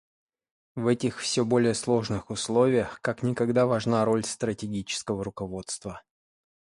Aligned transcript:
В 0.73 0.87
этих 0.87 1.19
все 1.19 1.45
более 1.45 1.75
сложных 1.75 2.31
условиях 2.31 2.99
как 3.01 3.21
никогда 3.21 3.67
важна 3.67 4.03
роль 4.03 4.23
стратегического 4.25 5.23
руководства. 5.23 6.01